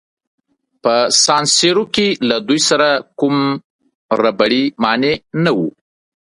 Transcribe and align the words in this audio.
په 0.83 0.95
سان 1.23 1.43
سیرو 1.55 1.83
کې 1.95 2.07
له 2.29 2.37
دوی 2.47 2.59
سره 2.69 2.87
کوم 3.19 3.35
ربړي 4.23 4.63
مانع 4.83 5.13
نه 5.43 5.51
وو. 5.57 5.69